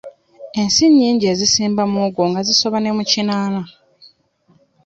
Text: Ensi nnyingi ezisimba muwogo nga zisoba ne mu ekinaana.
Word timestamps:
Ensi 0.59 0.83
nnyingi 0.87 1.25
ezisimba 1.33 1.81
muwogo 1.91 2.21
nga 2.29 2.41
zisoba 2.47 2.77
ne 2.79 2.89
mu 2.95 3.01
ekinaana. 3.05 3.61